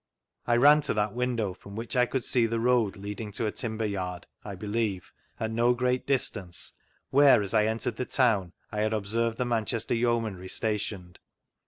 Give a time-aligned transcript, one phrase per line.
[0.47, 3.51] I ran to that window from whidb I could see the road leading to a
[3.51, 6.71] timber yard (I believe) at no great distance,
[7.11, 11.19] where, as I entered the town, I had observed the Manchester Yeo manry stationed.